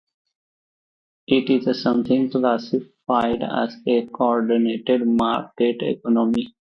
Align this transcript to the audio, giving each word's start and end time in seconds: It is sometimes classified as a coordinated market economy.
It 1.27 1.51
is 1.51 1.79
sometimes 1.83 2.31
classified 2.31 3.43
as 3.43 3.75
a 3.85 4.07
coordinated 4.07 5.05
market 5.07 5.83
economy. 5.83 6.55